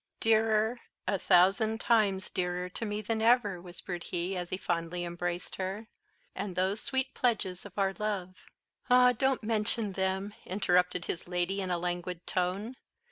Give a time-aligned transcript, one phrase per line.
[0.19, 5.57] "Dearer a thousand times dearer to me than ever," whispered he, as he fondly embraced
[5.57, 5.85] her,
[6.33, 8.33] "and those sweet pledges of our love!"
[8.89, 12.77] "Ah, don't mention them," interrupted his lady in a languid tone.